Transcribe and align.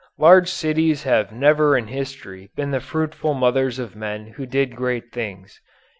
Large 0.17 0.47
cities 0.49 1.03
have 1.03 1.31
never 1.31 1.77
in 1.77 1.85
history 1.85 2.49
been 2.55 2.71
the 2.71 2.79
fruitful 2.79 3.35
mothers 3.35 3.77
of 3.77 3.95
men 3.95 4.25
who 4.33 4.47
did 4.47 4.75
great 4.75 5.11
things. 5.11 5.61